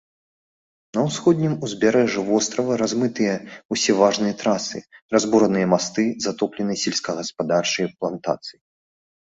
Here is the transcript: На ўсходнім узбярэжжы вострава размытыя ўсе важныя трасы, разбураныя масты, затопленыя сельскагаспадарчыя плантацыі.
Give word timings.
На 0.97 1.01
ўсходнім 1.07 1.51
узбярэжжы 1.67 2.19
вострава 2.29 2.77
размытыя 2.83 3.35
ўсе 3.75 3.91
важныя 4.01 4.33
трасы, 4.41 4.79
разбураныя 5.17 5.65
масты, 5.75 6.03
затопленыя 6.27 6.81
сельскагаспадарчыя 6.87 7.87
плантацыі. 8.01 8.59